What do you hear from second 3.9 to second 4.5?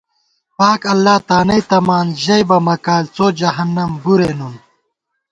بُرے